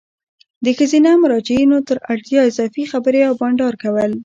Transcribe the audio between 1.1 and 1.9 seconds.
مراجعینو